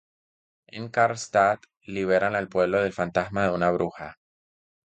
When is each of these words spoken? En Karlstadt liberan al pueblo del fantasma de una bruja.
En 0.77 0.87
Karlstadt 0.97 1.67
liberan 1.97 2.35
al 2.39 2.47
pueblo 2.55 2.81
del 2.87 2.91
fantasma 2.99 3.43
de 3.47 3.51
una 3.61 3.69
bruja. 3.79 4.13